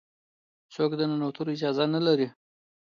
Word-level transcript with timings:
څوک 0.73 0.91
د 0.97 1.01
ننوتلو 1.09 1.53
اجازه 1.55 1.85
نه 1.93 1.99
لري. 2.07 2.27